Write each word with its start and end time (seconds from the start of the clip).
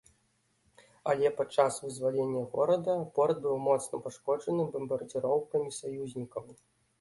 Але 1.11 1.27
пад 1.41 1.51
час 1.57 1.75
вызвалення 1.83 2.41
горада, 2.53 2.95
порт 3.19 3.37
быў 3.45 3.55
моцна 3.67 4.01
пашкоджаны 4.09 4.67
бамбардзіроўкамі 4.73 5.69
саюзнікаў. 5.79 6.45